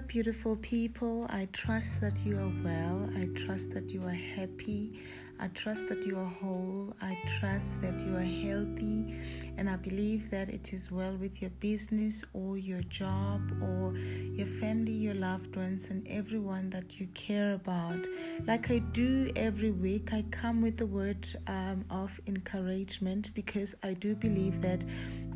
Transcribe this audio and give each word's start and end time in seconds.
Beautiful 0.00 0.56
people. 0.56 1.26
I 1.30 1.48
trust 1.52 2.00
that 2.02 2.24
you 2.24 2.36
are 2.38 2.52
well. 2.62 3.08
I 3.16 3.28
trust 3.34 3.72
that 3.72 3.90
you 3.90 4.02
are 4.04 4.10
happy. 4.10 5.00
I 5.40 5.48
trust 5.48 5.88
that 5.88 6.04
you 6.06 6.18
are 6.18 6.32
whole. 6.40 6.94
I 7.00 7.18
trust 7.38 7.82
that 7.82 8.00
you 8.00 8.14
are 8.16 8.20
healthy. 8.20 9.16
And 9.56 9.68
I 9.68 9.76
believe 9.76 10.30
that 10.30 10.48
it 10.48 10.72
is 10.72 10.92
well 10.92 11.16
with 11.16 11.40
your 11.40 11.50
business 11.60 12.24
or 12.34 12.58
your 12.58 12.82
job 12.82 13.40
or 13.62 13.96
your 13.96 14.46
family, 14.46 14.92
your 14.92 15.14
loved 15.14 15.56
ones, 15.56 15.88
and 15.88 16.06
everyone 16.08 16.70
that 16.70 17.00
you 17.00 17.06
care 17.08 17.54
about. 17.54 18.06
Like 18.46 18.70
I 18.70 18.78
do 18.78 19.30
every 19.34 19.70
week, 19.70 20.12
I 20.12 20.24
come 20.30 20.60
with 20.62 20.76
the 20.76 20.86
word 20.86 21.26
um, 21.46 21.84
of 21.90 22.20
encouragement 22.26 23.30
because 23.34 23.74
I 23.82 23.94
do 23.94 24.14
believe 24.14 24.60
that 24.62 24.84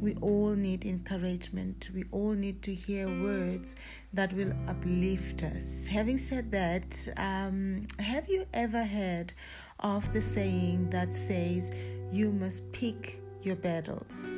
we 0.00 0.14
all 0.22 0.54
need 0.54 0.86
encouragement. 0.86 1.90
We 1.94 2.04
all 2.10 2.32
need 2.32 2.62
to 2.62 2.74
hear 2.74 3.06
words 3.06 3.76
that 4.12 4.32
will 4.32 4.52
uplift 4.66 5.42
us. 5.42 5.86
Having 5.86 6.18
said 6.18 6.50
that, 6.52 7.08
um, 7.16 7.86
have 7.98 8.28
you 8.28 8.46
ever 8.54 8.82
heard 8.82 9.32
of 9.80 10.12
the 10.12 10.22
saying 10.22 10.90
that 10.90 11.14
says, 11.14 11.74
You 12.10 12.32
must 12.32 12.72
pick 12.72 13.20
your 13.42 13.56
battles? 13.56 14.30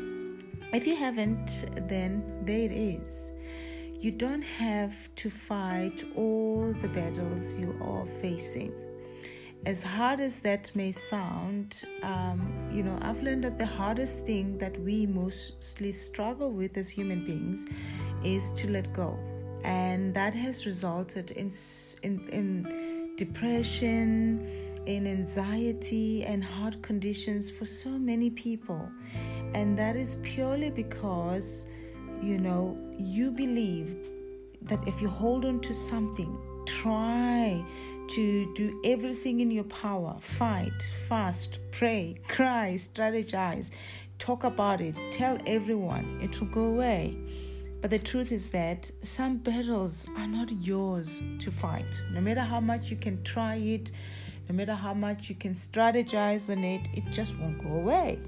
If 0.72 0.86
you 0.86 0.96
haven't, 0.96 1.66
then 1.88 2.42
there 2.44 2.60
it 2.60 2.72
is. 2.72 3.32
You 4.00 4.10
don't 4.10 4.42
have 4.42 5.14
to 5.16 5.30
fight 5.30 6.04
all 6.16 6.72
the 6.72 6.88
battles 6.88 7.56
you 7.58 7.78
are 7.80 8.04
facing 8.20 8.72
as 9.64 9.82
hard 9.82 10.18
as 10.18 10.40
that 10.40 10.70
may 10.74 10.90
sound, 10.90 11.84
um, 12.02 12.68
you 12.72 12.82
know, 12.82 12.98
I've 13.00 13.22
learned 13.22 13.44
that 13.44 13.58
the 13.58 13.66
hardest 13.66 14.26
thing 14.26 14.58
that 14.58 14.78
we 14.80 15.06
mostly 15.06 15.92
struggle 15.92 16.50
with 16.52 16.76
as 16.76 16.88
human 16.90 17.24
beings 17.24 17.66
is 18.24 18.52
to 18.52 18.68
let 18.68 18.92
go, 18.92 19.18
and 19.62 20.12
that 20.14 20.34
has 20.34 20.66
resulted 20.66 21.30
in 21.32 21.50
in, 22.02 22.28
in 22.28 23.14
depression, 23.16 24.48
in 24.86 25.06
anxiety, 25.06 26.24
and 26.24 26.42
heart 26.42 26.82
conditions 26.82 27.48
for 27.48 27.64
so 27.64 27.90
many 27.90 28.30
people, 28.30 28.90
and 29.54 29.78
that 29.78 29.94
is 29.94 30.16
purely 30.22 30.70
because, 30.70 31.66
you 32.20 32.38
know, 32.38 32.76
you 32.98 33.30
believe 33.30 34.10
that 34.62 34.80
if 34.88 35.00
you 35.00 35.08
hold 35.08 35.44
on 35.44 35.60
to 35.60 35.72
something, 35.72 36.36
try 36.80 37.64
to 38.08 38.52
do 38.54 38.80
everything 38.84 39.40
in 39.40 39.50
your 39.50 39.64
power 39.64 40.16
fight, 40.20 40.72
fast, 41.08 41.58
pray, 41.70 42.16
cry, 42.28 42.74
strategize, 42.76 43.70
talk 44.18 44.44
about 44.44 44.80
it, 44.80 44.94
tell 45.10 45.38
everyone, 45.46 46.18
it 46.20 46.38
will 46.40 46.48
go 46.48 46.64
away. 46.64 47.16
But 47.80 47.90
the 47.90 47.98
truth 47.98 48.30
is 48.32 48.50
that 48.50 48.90
some 49.02 49.38
battles 49.38 50.06
are 50.16 50.26
not 50.26 50.50
yours 50.52 51.22
to 51.40 51.50
fight. 51.50 52.04
No 52.12 52.20
matter 52.20 52.42
how 52.42 52.60
much 52.60 52.90
you 52.90 52.96
can 52.96 53.22
try 53.24 53.56
it, 53.56 53.90
no 54.48 54.54
matter 54.54 54.74
how 54.74 54.94
much 54.94 55.28
you 55.28 55.34
can 55.34 55.52
strategize 55.52 56.50
on 56.50 56.62
it, 56.62 56.88
it 56.94 57.04
just 57.10 57.36
won't 57.38 57.62
go 57.62 57.70
away. 57.70 58.18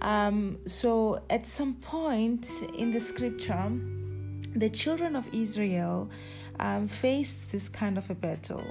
Um, 0.00 0.58
so, 0.66 1.22
at 1.30 1.46
some 1.46 1.74
point 1.74 2.46
in 2.76 2.90
the 2.90 3.00
scripture, 3.00 3.70
the 4.54 4.70
children 4.70 5.16
of 5.16 5.26
Israel 5.32 6.10
um, 6.60 6.88
faced 6.88 7.52
this 7.52 7.68
kind 7.68 7.98
of 7.98 8.08
a 8.10 8.14
battle. 8.14 8.64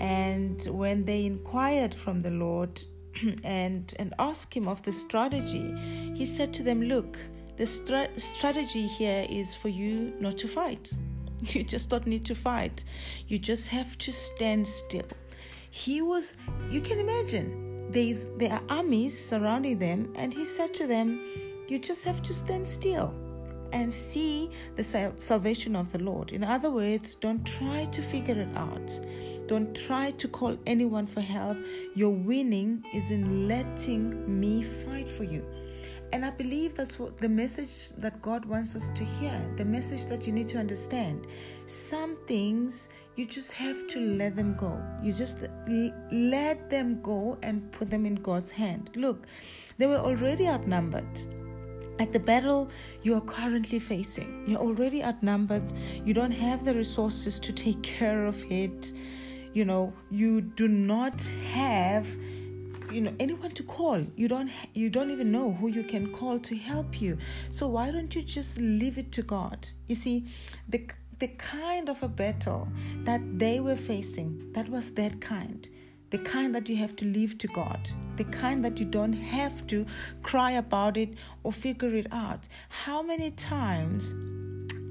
And 0.00 0.62
when 0.64 1.04
they 1.04 1.24
inquired 1.24 1.94
from 1.94 2.20
the 2.20 2.30
Lord 2.30 2.82
and, 3.44 3.92
and 3.98 4.14
asked 4.18 4.54
him 4.54 4.68
of 4.68 4.82
the 4.82 4.92
strategy, 4.92 5.74
he 6.14 6.26
said 6.26 6.52
to 6.54 6.62
them, 6.62 6.82
Look, 6.82 7.18
the 7.56 7.66
stra- 7.66 8.08
strategy 8.18 8.86
here 8.86 9.26
is 9.30 9.54
for 9.54 9.68
you 9.68 10.12
not 10.20 10.38
to 10.38 10.48
fight. 10.48 10.92
You 11.46 11.62
just 11.62 11.90
don't 11.90 12.06
need 12.06 12.24
to 12.26 12.34
fight. 12.34 12.84
You 13.28 13.38
just 13.38 13.68
have 13.68 13.98
to 13.98 14.12
stand 14.12 14.66
still. 14.66 15.06
He 15.70 16.00
was, 16.00 16.38
you 16.70 16.80
can 16.80 16.98
imagine, 16.98 17.90
there's, 17.90 18.28
there 18.38 18.52
are 18.52 18.62
armies 18.70 19.18
surrounding 19.18 19.78
them, 19.78 20.10
and 20.16 20.32
he 20.32 20.46
said 20.46 20.72
to 20.74 20.86
them, 20.86 21.20
You 21.68 21.78
just 21.78 22.04
have 22.04 22.22
to 22.22 22.32
stand 22.32 22.66
still 22.66 23.14
and 23.74 23.92
see 23.92 24.50
the 24.76 24.82
salvation 24.82 25.76
of 25.76 25.92
the 25.92 25.98
Lord. 25.98 26.32
In 26.32 26.44
other 26.44 26.70
words, 26.70 27.16
don't 27.16 27.44
try 27.44 27.84
to 27.86 28.00
figure 28.00 28.40
it 28.40 28.56
out. 28.56 28.98
Don't 29.48 29.76
try 29.76 30.12
to 30.12 30.28
call 30.28 30.56
anyone 30.64 31.06
for 31.06 31.20
help. 31.20 31.58
Your 31.94 32.10
winning 32.10 32.84
is 32.94 33.10
in 33.10 33.48
letting 33.48 34.40
me 34.40 34.62
fight 34.62 35.08
for 35.08 35.24
you. 35.24 35.44
And 36.12 36.24
I 36.24 36.30
believe 36.30 36.76
that's 36.76 37.00
what 37.00 37.16
the 37.16 37.28
message 37.28 37.90
that 37.96 38.22
God 38.22 38.44
wants 38.44 38.76
us 38.76 38.90
to 38.90 39.04
hear, 39.04 39.36
the 39.56 39.64
message 39.64 40.06
that 40.06 40.28
you 40.28 40.32
need 40.32 40.46
to 40.48 40.58
understand. 40.58 41.26
Some 41.66 42.16
things 42.28 42.90
you 43.16 43.26
just 43.26 43.52
have 43.52 43.88
to 43.88 43.98
let 43.98 44.36
them 44.36 44.54
go. 44.54 44.80
You 45.02 45.12
just 45.12 45.38
let 46.12 46.70
them 46.70 47.02
go 47.02 47.36
and 47.42 47.72
put 47.72 47.90
them 47.90 48.06
in 48.06 48.14
God's 48.14 48.52
hand. 48.52 48.90
Look, 48.94 49.26
they 49.78 49.88
were 49.88 49.98
already 49.98 50.46
outnumbered 50.46 51.43
like 51.98 52.12
the 52.12 52.20
battle 52.20 52.70
you 53.02 53.14
are 53.14 53.20
currently 53.20 53.78
facing. 53.78 54.44
You're 54.46 54.60
already 54.60 55.02
outnumbered. 55.02 55.72
You 56.04 56.14
don't 56.14 56.32
have 56.32 56.64
the 56.64 56.74
resources 56.74 57.38
to 57.40 57.52
take 57.52 57.82
care 57.98 58.24
of 58.26 58.42
it. 58.50 58.92
You 59.52 59.64
know, 59.64 59.92
you 60.10 60.40
do 60.40 60.68
not 60.68 61.20
have 61.52 62.06
you 62.90 63.00
know 63.00 63.14
anyone 63.18 63.50
to 63.50 63.64
call 63.64 64.06
you 64.14 64.28
don't 64.28 64.50
you 64.72 64.88
don't 64.88 65.10
even 65.10 65.32
know 65.32 65.52
who 65.54 65.66
you 65.66 65.82
can 65.82 66.12
call 66.12 66.38
to 66.38 66.54
help 66.54 67.00
you 67.00 67.18
so 67.50 67.66
why 67.66 67.90
don't 67.90 68.14
you 68.14 68.22
just 68.22 68.58
leave 68.58 68.98
it 68.98 69.10
to 69.10 69.20
god 69.22 69.68
you 69.88 69.96
see 69.96 70.24
the 70.68 70.88
the 71.18 71.26
kind 71.26 71.88
of 71.88 72.02
a 72.04 72.08
battle 72.08 72.68
that 73.04 73.20
they 73.38 73.58
were 73.58 73.74
facing 73.74 74.52
that 74.52 74.68
was 74.68 74.92
that 74.92 75.20
kind 75.20 75.68
the 76.14 76.18
kind 76.18 76.54
that 76.54 76.68
you 76.68 76.76
have 76.76 76.94
to 76.94 77.04
leave 77.04 77.36
to 77.38 77.48
God, 77.48 77.90
the 78.14 78.22
kind 78.26 78.64
that 78.64 78.78
you 78.78 78.86
don't 78.86 79.14
have 79.14 79.66
to 79.66 79.84
cry 80.22 80.52
about 80.52 80.96
it 80.96 81.14
or 81.42 81.52
figure 81.52 81.92
it 81.92 82.06
out. 82.12 82.46
How 82.68 83.02
many 83.02 83.32
times 83.32 84.14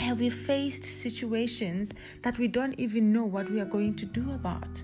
have 0.02 0.20
we 0.20 0.30
faced 0.30 0.84
situations 0.84 1.94
that 2.24 2.40
we 2.40 2.50
don't 2.50 2.78
even 2.78 3.14
know 3.14 3.24
what 3.24 3.50
we 3.50 3.62
are 3.62 3.72
going 3.78 3.96
to 3.96 4.06
do 4.06 4.34
about? 4.34 4.84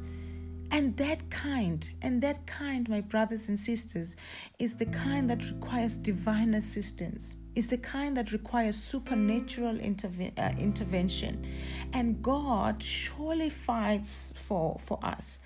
And 0.71 0.95
that 0.95 1.29
kind, 1.29 1.89
and 2.01 2.21
that 2.21 2.47
kind, 2.47 2.87
my 2.87 3.01
brothers 3.01 3.49
and 3.49 3.59
sisters, 3.59 4.15
is 4.59 4.77
the 4.77 4.85
kind 4.85 5.29
that 5.29 5.43
requires 5.43 5.97
divine 5.97 6.53
assistance, 6.53 7.35
is 7.55 7.67
the 7.67 7.79
kind 7.79 8.15
that 8.15 8.31
requires 8.31 8.77
supernatural 8.77 9.75
interve- 9.79 10.39
uh, 10.39 10.57
intervention. 10.57 11.45
And 11.91 12.21
God 12.21 12.81
surely 12.81 13.49
fights 13.49 14.33
for, 14.37 14.79
for 14.79 14.99
us 15.03 15.39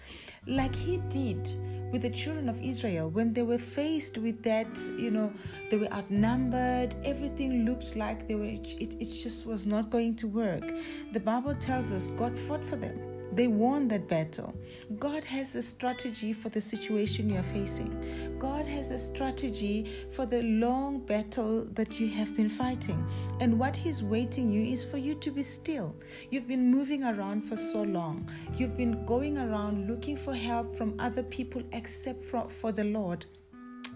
like 0.48 0.76
he 0.76 0.98
did 1.10 1.50
with 1.92 2.02
the 2.02 2.10
children 2.10 2.50
of 2.50 2.60
Israel 2.62 3.10
when 3.10 3.34
they 3.34 3.44
were 3.44 3.58
faced 3.58 4.18
with 4.18 4.42
that, 4.44 4.68
you 4.98 5.12
know, 5.12 5.32
they 5.70 5.78
were 5.78 5.94
outnumbered, 5.94 6.96
everything 7.06 7.66
looked 7.66 7.96
like 7.96 8.28
they 8.28 8.36
were, 8.36 8.46
it, 8.46 8.96
it 9.00 9.06
just 9.06 9.46
was 9.46 9.66
not 9.66 9.92
going 9.92 10.16
to 10.16 10.28
work. 10.28 10.64
The 11.12 11.20
Bible 11.20 11.54
tells 11.56 11.92
us 11.92 12.08
God 12.08 12.38
fought 12.38 12.66
for 12.66 12.76
them. 12.76 13.13
They 13.36 13.48
won 13.48 13.88
that 13.88 14.08
battle. 14.08 14.54
God 15.00 15.24
has 15.24 15.56
a 15.56 15.62
strategy 15.64 16.34
for 16.34 16.50
the 16.50 16.62
situation 16.62 17.32
you're 17.32 17.42
facing. 17.42 18.38
God 18.38 18.68
has 18.68 18.92
a 18.92 19.00
strategy 19.00 19.92
for 20.12 20.28
the 20.28 20.44
long 20.44 21.00
battle 21.00 21.66
that 21.72 22.00
you 22.00 22.10
have 22.10 22.36
been 22.38 22.48
fighting. 22.48 23.04
And 23.40 23.58
what 23.58 23.76
He's 23.76 24.04
waiting 24.04 24.52
you 24.52 24.72
is 24.72 24.86
for 24.86 24.98
you 24.98 25.16
to 25.16 25.32
be 25.32 25.42
still. 25.42 25.96
You've 26.30 26.48
been 26.48 26.70
moving 26.70 27.04
around 27.04 27.42
for 27.42 27.58
so 27.58 27.82
long. 27.82 28.30
You've 28.56 28.78
been 28.78 29.04
going 29.08 29.40
around 29.40 29.88
looking 29.88 30.16
for 30.16 30.36
help 30.36 30.76
from 30.76 30.94
other 31.00 31.24
people 31.24 31.64
except 31.72 32.24
for, 32.24 32.48
for 32.48 32.72
the 32.72 32.84
Lord, 32.84 33.26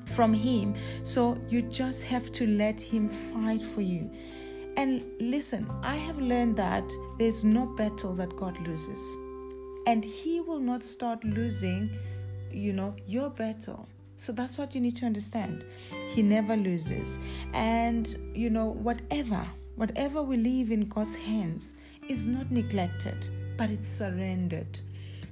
from 0.07 0.33
Him. 0.33 0.73
So 1.03 1.37
you 1.47 1.61
just 1.61 2.05
have 2.05 2.31
to 2.31 2.47
let 2.47 2.81
Him 2.81 3.07
fight 3.07 3.61
for 3.61 3.81
you. 3.81 4.09
And 4.77 5.05
listen, 5.19 5.69
I 5.83 5.95
have 5.95 6.17
learned 6.17 6.57
that 6.57 6.91
there's 7.19 7.43
no 7.43 7.67
battle 7.67 8.15
that 8.15 8.35
God 8.35 8.59
loses 8.67 9.15
and 9.87 10.03
he 10.03 10.41
will 10.41 10.59
not 10.59 10.83
start 10.83 11.23
losing 11.23 11.89
you 12.51 12.73
know 12.73 12.95
your 13.07 13.29
battle. 13.29 13.87
So 14.17 14.31
that's 14.31 14.57
what 14.57 14.75
you 14.75 14.81
need 14.81 14.95
to 14.97 15.05
understand. 15.05 15.63
He 16.09 16.21
never 16.21 16.57
loses. 16.57 17.19
And 17.53 18.07
you 18.35 18.49
know 18.49 18.69
whatever 18.71 19.47
whatever 19.75 20.23
we 20.23 20.37
leave 20.37 20.71
in 20.71 20.89
god's 20.89 21.13
hands 21.13 21.73
is 22.09 22.27
not 22.27 22.51
neglected 22.51 23.29
but 23.57 23.69
it's 23.69 23.87
surrendered. 23.87 24.79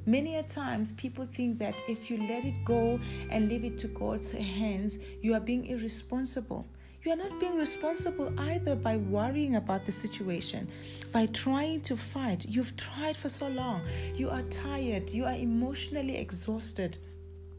Many 0.08 0.36
a 0.38 0.44
times 0.44 0.94
people 0.94 1.26
think 1.26 1.58
that 1.60 1.76
if 1.90 2.10
you 2.12 2.18
let 2.18 2.46
it 2.46 2.64
go 2.64 3.00
and 3.32 3.50
leave 3.50 3.66
it 3.66 3.78
to 3.80 3.88
God's 3.88 4.30
hands, 4.30 5.00
you 5.22 5.34
are 5.34 5.40
being 5.40 5.66
irresponsible. 5.66 6.68
You 7.06 7.12
are 7.12 7.18
not 7.18 7.40
being 7.40 7.56
responsible 7.56 8.34
either 8.36 8.76
by 8.76 8.98
worrying 8.98 9.58
about 9.58 9.86
the 9.86 9.92
situation, 9.92 10.68
by 11.14 11.28
trying 11.28 11.82
to 11.82 11.96
fight. 11.96 12.46
You've 12.50 12.76
tried 12.78 13.16
for 13.16 13.30
so 13.30 13.48
long. 13.48 13.82
You 14.16 14.32
are 14.32 14.42
tired. 14.44 15.12
You 15.12 15.26
are 15.26 15.36
emotionally 15.36 16.18
exhausted. 16.18 16.98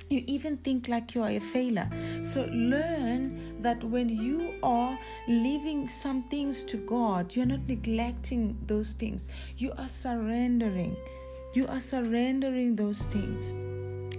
you 0.08 0.22
even 0.26 0.56
think 0.58 0.88
like 0.88 1.14
you 1.14 1.22
are 1.22 1.30
a 1.30 1.38
failure. 1.38 1.88
So 2.22 2.44
learn 2.52 3.60
that 3.60 3.82
when 3.84 4.08
you 4.08 4.54
are 4.62 4.98
leaving 5.28 5.88
some 5.88 6.24
things 6.24 6.64
to 6.64 6.76
God, 6.78 7.34
you're 7.34 7.46
not 7.46 7.66
neglecting 7.68 8.58
those 8.66 8.92
things. 8.92 9.28
You 9.58 9.72
are 9.78 9.88
surrendering. 9.88 10.96
You 11.54 11.66
are 11.68 11.80
surrendering 11.80 12.76
those 12.76 13.06
things. 13.06 13.52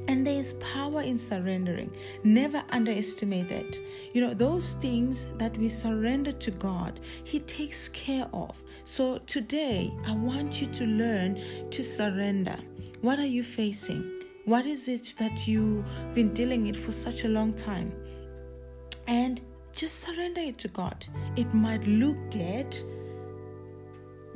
And 0.08 0.26
there 0.26 0.40
is 0.40 0.54
power 0.54 1.02
in 1.02 1.18
surrendering. 1.18 1.92
Never 2.24 2.64
underestimate 2.70 3.50
that. 3.50 3.80
You 4.14 4.22
know, 4.22 4.34
those 4.34 4.76
things 4.76 5.28
that 5.38 5.58
we 5.58 5.68
surrender 5.68 6.32
to 6.32 6.52
God, 6.52 7.00
He 7.24 7.40
takes 7.42 7.90
care 7.90 8.28
of. 8.34 8.64
So 8.86 9.18
today, 9.20 9.94
I 10.06 10.14
want 10.16 10.62
you 10.62 10.68
to 10.68 10.86
learn 10.86 11.70
to 11.72 11.84
surrender. 11.84 12.58
What 13.02 13.20
are 13.20 13.26
you 13.26 13.44
facing? 13.44 14.24
What 14.46 14.66
is 14.66 14.88
it 14.88 15.16
that 15.20 15.46
you've 15.46 15.86
been 16.14 16.34
dealing 16.34 16.64
with 16.64 16.78
for 16.78 16.94
such 16.94 17.26
a 17.26 17.28
long 17.28 17.54
time? 17.54 17.92
And 19.08 19.42
just 19.74 20.00
surrender 20.00 20.42
it 20.42 20.58
to 20.60 20.70
God. 20.70 21.06
It 21.36 21.54
might 21.54 21.86
look 21.86 22.18
dead, 22.30 22.76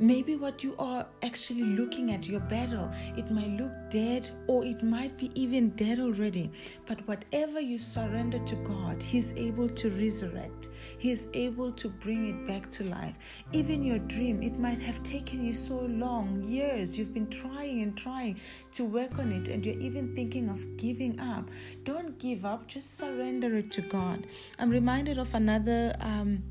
Maybe 0.02 0.34
what 0.34 0.64
you 0.64 0.74
are 0.80 1.06
actually 1.22 1.62
looking 1.62 2.10
at, 2.10 2.26
your 2.26 2.40
battle, 2.40 2.90
it 3.16 3.30
might 3.30 3.50
look 3.50 3.70
dead 3.88 4.28
or 4.48 4.64
it 4.64 4.82
might 4.82 5.16
be 5.16 5.30
even 5.40 5.68
dead 5.76 6.00
already. 6.00 6.50
But 6.86 7.06
whatever 7.06 7.60
you 7.60 7.78
surrender 7.78 8.40
to 8.40 8.56
God, 8.56 9.00
He's 9.00 9.32
able 9.36 9.68
to 9.68 9.90
resurrect, 9.90 10.70
He's 10.98 11.28
able 11.34 11.70
to 11.70 11.88
bring 11.88 12.26
it 12.30 12.48
back 12.48 12.68
to 12.70 12.84
life. 12.90 13.14
Even 13.52 13.84
your 13.84 14.00
dream, 14.00 14.42
it 14.42 14.58
might 14.58 14.80
have 14.80 15.04
taken 15.04 15.46
you 15.46 15.54
so 15.54 15.78
long, 15.78 16.42
years, 16.42 16.98
you've 16.98 17.14
been 17.14 17.30
trying 17.30 17.82
and 17.82 17.96
trying 17.96 18.40
to 18.72 18.84
work 18.84 19.20
on 19.20 19.30
it, 19.30 19.46
and 19.46 19.64
you're 19.64 19.78
even 19.78 20.16
thinking 20.16 20.48
of 20.48 20.76
giving 20.76 21.20
up. 21.20 21.48
Don't 21.84 22.18
give 22.18 22.44
up, 22.44 22.66
just 22.66 22.98
surrender 22.98 23.56
it 23.56 23.70
to 23.70 23.82
God. 23.82 24.26
I'm 24.58 24.70
reminded 24.70 25.18
of 25.18 25.32
another. 25.32 25.94
Um, 26.00 26.42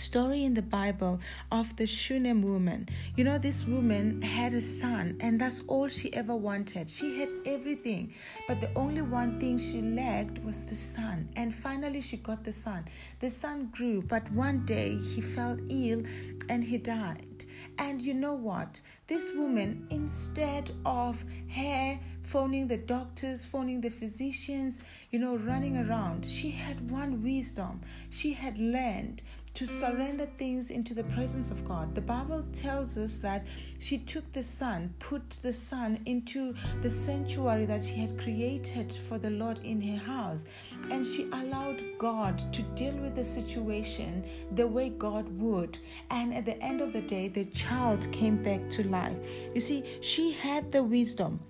story 0.00 0.44
in 0.44 0.54
the 0.54 0.62
Bible 0.62 1.20
of 1.52 1.76
the 1.76 1.86
Shunem 1.86 2.42
woman. 2.42 2.88
You 3.16 3.24
know, 3.24 3.38
this 3.38 3.66
woman 3.66 4.22
had 4.22 4.54
a 4.54 4.60
son, 4.60 5.18
and 5.20 5.40
that's 5.40 5.62
all 5.68 5.88
she 5.88 6.12
ever 6.14 6.34
wanted. 6.34 6.88
She 6.88 7.20
had 7.20 7.30
everything, 7.44 8.12
but 8.48 8.60
the 8.60 8.70
only 8.74 9.02
one 9.02 9.38
thing 9.38 9.58
she 9.58 9.82
lacked 9.82 10.42
was 10.42 10.66
the 10.66 10.76
son. 10.76 11.28
And 11.36 11.54
finally, 11.54 12.00
she 12.00 12.16
got 12.16 12.44
the 12.44 12.52
son. 12.52 12.86
The 13.20 13.30
son 13.30 13.68
grew, 13.70 14.02
but 14.02 14.30
one 14.32 14.64
day 14.64 14.96
he 14.96 15.20
fell 15.20 15.58
ill 15.68 16.02
and 16.48 16.64
he 16.64 16.78
died. 16.78 17.44
And 17.78 18.00
you 18.00 18.14
know 18.14 18.34
what? 18.34 18.80
This 19.06 19.32
woman, 19.34 19.86
instead 19.90 20.70
of 20.86 21.24
her 21.54 21.98
phoning 22.22 22.68
the 22.68 22.76
doctors, 22.76 23.44
phoning 23.44 23.80
the 23.80 23.90
physicians, 23.90 24.82
you 25.10 25.18
know, 25.18 25.36
running 25.36 25.76
around, 25.76 26.24
she 26.26 26.50
had 26.50 26.90
one 26.90 27.22
wisdom. 27.22 27.80
She 28.10 28.32
had 28.32 28.58
learned 28.58 29.22
to 29.54 29.66
surrender 29.66 30.26
things 30.38 30.70
into 30.70 30.94
the 30.94 31.04
presence 31.04 31.50
of 31.50 31.64
God. 31.64 31.94
The 31.94 32.00
Bible 32.00 32.44
tells 32.52 32.96
us 32.96 33.18
that 33.18 33.46
she 33.78 33.98
took 33.98 34.30
the 34.32 34.44
son, 34.44 34.94
put 34.98 35.30
the 35.42 35.52
son 35.52 36.00
into 36.06 36.54
the 36.82 36.90
sanctuary 36.90 37.66
that 37.66 37.84
she 37.84 37.94
had 37.94 38.18
created 38.18 38.92
for 38.92 39.18
the 39.18 39.30
Lord 39.30 39.60
in 39.62 39.80
her 39.82 39.98
house, 39.98 40.46
and 40.90 41.06
she 41.06 41.28
allowed 41.32 41.82
God 41.98 42.38
to 42.52 42.62
deal 42.74 42.94
with 42.94 43.14
the 43.14 43.24
situation 43.24 44.24
the 44.52 44.66
way 44.66 44.90
God 44.90 45.28
would. 45.38 45.78
And 46.10 46.34
at 46.34 46.46
the 46.46 46.60
end 46.62 46.80
of 46.80 46.92
the 46.92 47.02
day, 47.02 47.28
the 47.28 47.46
child 47.46 48.10
came 48.12 48.42
back 48.42 48.68
to 48.70 48.88
life. 48.88 49.16
You 49.54 49.60
see, 49.60 49.84
she 50.00 50.32
had 50.32 50.72
the 50.72 50.82
wisdom 50.82 51.40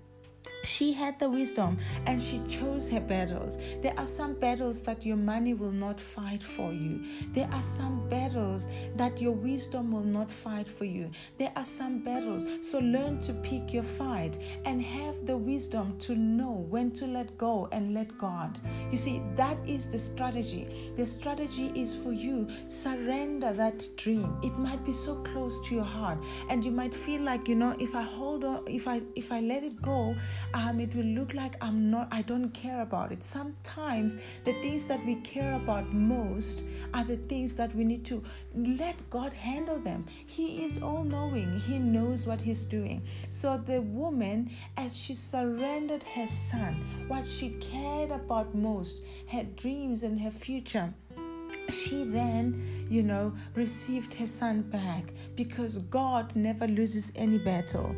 she 0.63 0.93
had 0.93 1.19
the 1.19 1.29
wisdom 1.29 1.77
and 2.05 2.21
she 2.21 2.39
chose 2.47 2.87
her 2.89 2.99
battles. 2.99 3.59
There 3.81 3.93
are 3.97 4.05
some 4.05 4.33
battles 4.33 4.81
that 4.83 5.05
your 5.05 5.17
money 5.17 5.53
will 5.53 5.71
not 5.71 5.99
fight 5.99 6.43
for 6.43 6.71
you. 6.71 7.03
There 7.33 7.49
are 7.51 7.63
some 7.63 8.07
battles 8.09 8.67
that 8.95 9.21
your 9.21 9.31
wisdom 9.31 9.91
will 9.91 10.03
not 10.03 10.31
fight 10.31 10.67
for 10.67 10.85
you. 10.85 11.11
There 11.37 11.51
are 11.55 11.65
some 11.65 11.99
battles. 11.99 12.45
So 12.61 12.79
learn 12.79 13.19
to 13.21 13.33
pick 13.33 13.73
your 13.73 13.83
fight 13.83 14.37
and 14.65 14.81
have 14.81 15.25
the 15.25 15.37
wisdom 15.37 15.97
to 15.99 16.15
know 16.15 16.65
when 16.69 16.91
to 16.91 17.07
let 17.07 17.37
go 17.37 17.67
and 17.71 17.93
let 17.93 18.17
God. 18.17 18.59
You 18.91 18.97
see, 18.97 19.21
that 19.35 19.57
is 19.65 19.91
the 19.91 19.99
strategy. 19.99 20.93
The 20.95 21.05
strategy 21.05 21.71
is 21.75 21.95
for 21.95 22.11
you 22.11 22.47
surrender 22.67 23.53
that 23.53 23.87
dream. 23.97 24.37
It 24.43 24.57
might 24.57 24.83
be 24.85 24.93
so 24.93 25.15
close 25.23 25.59
to 25.67 25.75
your 25.75 25.83
heart 25.83 26.19
and 26.49 26.63
you 26.63 26.71
might 26.71 26.93
feel 26.93 27.21
like, 27.21 27.47
you 27.47 27.55
know, 27.55 27.75
if 27.79 27.95
I 27.95 28.01
hold 28.01 28.43
on, 28.43 28.63
if 28.67 28.87
I 28.87 29.01
if 29.15 29.31
I 29.31 29.41
let 29.41 29.63
it 29.63 29.81
go, 29.81 30.15
um, 30.53 30.79
it 30.79 30.95
will 30.95 31.05
look 31.05 31.33
like 31.33 31.55
I'm 31.61 31.89
not, 31.89 32.07
I 32.11 32.21
don't 32.21 32.49
care 32.49 32.81
about 32.81 33.11
it. 33.11 33.23
Sometimes 33.23 34.17
the 34.43 34.53
things 34.61 34.85
that 34.87 35.05
we 35.05 35.15
care 35.15 35.53
about 35.53 35.93
most 35.93 36.63
are 36.93 37.03
the 37.03 37.17
things 37.17 37.53
that 37.55 37.73
we 37.75 37.83
need 37.83 38.05
to 38.05 38.23
let 38.53 39.09
God 39.09 39.33
handle 39.33 39.79
them. 39.79 40.05
He 40.25 40.63
is 40.63 40.81
all 40.81 41.03
knowing, 41.03 41.59
He 41.59 41.79
knows 41.79 42.27
what 42.27 42.41
He's 42.41 42.63
doing. 42.63 43.03
So 43.29 43.57
the 43.57 43.81
woman, 43.81 44.51
as 44.77 44.97
she 44.97 45.15
surrendered 45.15 46.03
her 46.03 46.27
son, 46.27 47.05
what 47.07 47.25
she 47.25 47.49
cared 47.59 48.11
about 48.11 48.53
most, 48.55 49.03
her 49.27 49.43
dreams 49.43 50.03
and 50.03 50.19
her 50.19 50.31
future, 50.31 50.93
she 51.69 52.03
then, 52.03 52.61
you 52.89 53.03
know, 53.03 53.33
received 53.55 54.13
her 54.15 54.27
son 54.27 54.61
back 54.63 55.13
because 55.35 55.77
God 55.77 56.35
never 56.35 56.67
loses 56.67 57.11
any 57.15 57.37
battle. 57.37 57.95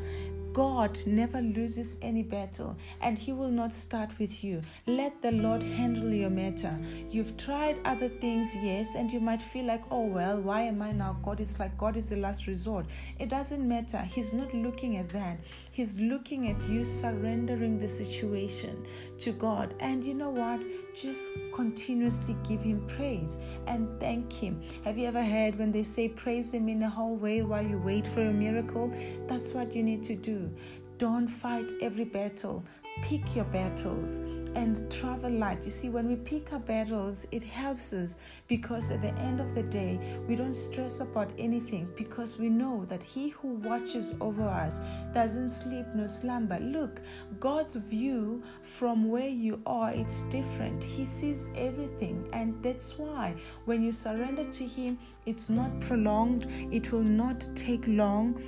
God 0.54 1.00
never 1.08 1.42
loses 1.42 1.98
any 2.04 2.22
battle 2.22 2.78
and 3.02 3.18
He 3.18 3.34
will 3.34 3.50
not 3.50 3.74
start 3.74 4.12
with 4.20 4.44
you. 4.44 4.62
Let 4.86 5.20
the 5.24 5.32
Lord 5.32 5.64
handle 5.64 6.14
your 6.14 6.30
matter. 6.30 6.80
You've 7.10 7.36
tried 7.38 7.80
other 7.86 8.08
things, 8.08 8.56
yes, 8.62 8.94
and 8.94 9.12
you 9.12 9.20
might 9.20 9.42
feel 9.42 9.66
like, 9.66 9.82
oh, 9.90 10.06
well, 10.06 10.40
why 10.40 10.62
am 10.62 10.84
I 10.84 10.92
now? 10.92 11.18
God 11.24 11.40
is 11.40 11.60
like, 11.60 11.76
God 11.76 11.98
is 11.98 12.10
the 12.10 12.18
last 12.18 12.46
resort. 12.46 12.86
It 13.18 13.30
doesn't 13.30 13.68
matter. 13.68 13.98
He's 13.98 14.32
not 14.32 14.54
looking 14.54 14.98
at 14.98 15.10
that. 15.10 15.40
He's 15.74 16.00
looking 16.00 16.50
at 16.50 16.70
you 16.70 16.86
surrendering 16.86 17.80
the 17.80 17.90
situation 17.90 18.86
to 19.18 19.32
God. 19.32 19.74
And 19.80 20.06
you 20.06 20.14
know 20.14 20.30
what? 20.30 20.64
Just 20.96 21.34
continuously 21.52 22.38
give 22.48 22.62
Him 22.62 22.86
praise 22.86 23.40
and 23.66 24.00
thank 24.00 24.32
Him. 24.32 24.62
Have 24.86 25.00
you 25.00 25.08
ever 25.08 25.24
heard 25.24 25.58
when 25.58 25.72
they 25.72 25.82
say 25.82 26.10
praise 26.10 26.54
Him 26.54 26.70
in 26.70 26.80
the 26.80 26.88
hallway 26.88 27.42
while 27.42 27.66
you 27.66 27.80
wait 27.80 28.06
for 28.06 28.22
a 28.22 28.32
miracle? 28.32 28.94
That's 29.28 29.54
what 29.54 29.74
you 29.74 29.82
need 29.82 30.04
to 30.04 30.16
do. 30.16 30.54
Don't 31.00 31.28
fight 31.28 31.72
every 31.82 32.06
battle. 32.06 32.64
Pick 33.02 33.36
your 33.36 33.46
battles 33.46 34.20
and 34.56 34.92
travel 34.92 35.32
light. 35.32 35.66
You 35.66 35.72
see, 35.72 35.90
when 35.90 36.08
we 36.08 36.16
pick 36.16 36.54
our 36.54 36.60
battles, 36.60 37.26
it 37.32 37.44
helps 37.44 37.92
us 37.92 38.18
because 38.48 38.92
at 38.92 39.02
the 39.02 39.14
end 39.16 39.40
of 39.40 39.56
the 39.56 39.64
day, 39.64 40.00
we 40.28 40.36
don't 40.36 40.54
stress 40.54 41.00
about 41.00 41.32
anything 41.38 41.92
because 41.96 42.38
we 42.38 42.50
know 42.50 42.86
that 42.86 43.02
He 43.02 43.30
who 43.30 43.56
watches 43.56 44.14
over 44.22 44.44
us 44.44 44.82
doesn't 45.14 45.50
sleep 45.50 45.86
nor 45.96 46.08
slumber. 46.08 46.60
Look, 46.60 47.02
God's 47.40 47.76
view 47.76 48.44
from 48.62 49.10
where 49.10 49.30
you 49.30 49.62
are, 49.66 49.92
it's 49.92 50.24
different. 50.24 50.84
He 50.84 51.06
sees 51.06 51.50
everything, 51.56 52.28
and 52.34 52.62
that's 52.62 52.98
why 52.98 53.36
when 53.66 53.84
you 53.84 53.92
surrender 53.92 54.46
to 54.52 54.64
Him, 54.66 55.00
it's 55.26 55.50
not 55.50 55.80
prolonged, 55.80 56.48
it 56.72 56.92
will 56.92 57.04
not 57.04 57.48
take 57.56 57.88
long 57.88 58.42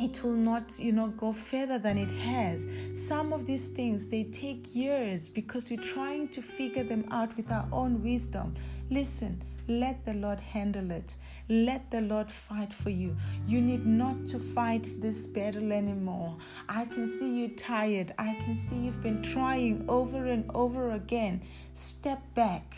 it 0.00 0.24
will 0.24 0.32
not 0.32 0.78
you 0.78 0.92
know 0.92 1.08
go 1.08 1.32
further 1.32 1.78
than 1.78 1.98
it 1.98 2.10
has. 2.10 2.66
Some 2.94 3.32
of 3.32 3.46
these 3.46 3.68
things 3.68 4.06
they 4.06 4.24
take 4.24 4.74
years 4.74 5.28
because 5.28 5.70
we're 5.70 5.82
trying 5.82 6.28
to 6.28 6.42
figure 6.42 6.84
them 6.84 7.04
out 7.10 7.36
with 7.36 7.50
our 7.52 7.68
own 7.72 8.02
wisdom. 8.02 8.54
Listen 8.90 9.42
let 9.70 10.04
the 10.04 10.14
lord 10.14 10.40
handle 10.40 10.90
it. 10.90 11.14
Let 11.48 11.92
the 11.92 12.00
lord 12.00 12.28
fight 12.28 12.72
for 12.72 12.90
you. 12.90 13.16
You 13.46 13.60
need 13.60 13.86
not 13.86 14.26
to 14.26 14.40
fight 14.40 14.92
this 14.98 15.28
battle 15.28 15.70
anymore. 15.72 16.36
I 16.68 16.86
can 16.86 17.06
see 17.06 17.40
you 17.40 17.48
tired. 17.50 18.12
I 18.18 18.34
can 18.44 18.56
see 18.56 18.76
you've 18.76 19.02
been 19.02 19.22
trying 19.22 19.84
over 19.88 20.26
and 20.26 20.50
over 20.54 20.92
again. 20.92 21.42
Step 21.74 22.20
back. 22.34 22.74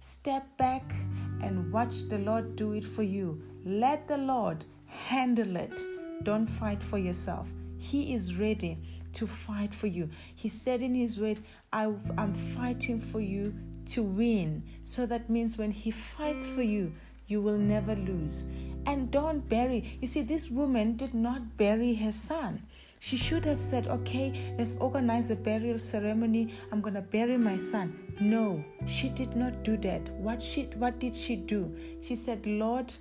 Step 0.00 0.44
back 0.58 0.94
and 1.42 1.72
watch 1.72 2.02
the 2.08 2.18
lord 2.18 2.54
do 2.54 2.74
it 2.74 2.84
for 2.84 3.02
you. 3.02 3.42
Let 3.64 4.06
the 4.06 4.18
lord 4.18 4.64
handle 4.86 5.56
it 5.56 5.80
don't 6.22 6.46
fight 6.46 6.82
for 6.82 6.98
yourself. 6.98 7.50
He 7.78 8.14
is 8.14 8.36
ready 8.36 8.78
to 9.14 9.26
fight 9.26 9.72
for 9.72 9.86
you. 9.86 10.10
He 10.34 10.48
said 10.48 10.82
in 10.82 10.94
His 10.94 11.18
word, 11.18 11.40
I, 11.72 11.84
am 11.84 12.32
fighting 12.32 13.00
for 13.00 13.20
you 13.20 13.54
to 13.86 14.02
win. 14.02 14.62
So 14.84 15.06
that 15.06 15.30
means 15.30 15.56
when 15.56 15.70
He 15.70 15.90
fights 15.90 16.48
for 16.48 16.62
you, 16.62 16.92
you 17.26 17.40
will 17.40 17.58
never 17.58 17.94
lose. 17.96 18.46
And 18.86 19.10
don't 19.10 19.48
bury. 19.48 19.98
You 20.00 20.06
see, 20.06 20.22
this 20.22 20.50
woman 20.50 20.96
did 20.96 21.14
not 21.14 21.56
bury 21.56 21.94
her 21.94 22.12
son. 22.12 22.62
She 23.00 23.16
should 23.16 23.44
have 23.44 23.60
said, 23.60 23.86
Okay, 23.88 24.54
let's 24.58 24.76
organize 24.80 25.30
a 25.30 25.36
burial 25.36 25.78
ceremony. 25.78 26.52
I'm 26.72 26.80
going 26.80 26.94
to 26.94 27.02
bury 27.02 27.36
my 27.36 27.56
son. 27.56 28.14
No, 28.20 28.64
she 28.86 29.08
did 29.10 29.36
not 29.36 29.62
do 29.62 29.76
that. 29.78 30.08
What, 30.10 30.42
she, 30.42 30.64
what 30.76 30.98
did 30.98 31.14
she 31.14 31.36
do? 31.36 31.74
She 32.00 32.14
said, 32.14 32.46
Lord, 32.46 32.92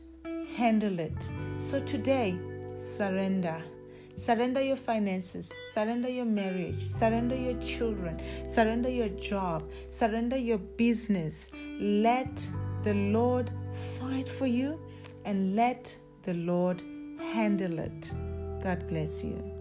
handle 0.56 1.00
it. 1.00 1.30
So 1.58 1.80
today, 1.80 2.38
surrender. 2.78 3.64
Surrender 4.18 4.62
your 4.62 4.78
finances, 4.78 5.52
surrender 5.74 6.10
your 6.10 6.26
marriage, 6.26 6.80
surrender 6.80 7.36
your 7.36 7.60
children, 7.62 8.18
surrender 8.48 8.90
your 8.90 9.10
job, 9.10 9.70
surrender 9.90 10.38
your 10.38 10.58
business. 10.58 11.50
Let 11.80 12.48
the 12.84 12.94
Lord 12.94 13.52
fight 14.00 14.30
for 14.30 14.48
you 14.48 14.80
and 15.26 15.56
let 15.56 15.96
the 16.24 16.34
Lord 16.34 16.82
handle 17.20 17.80
it. 17.80 18.12
God 18.64 18.88
bless 18.88 19.24
you. 19.24 19.55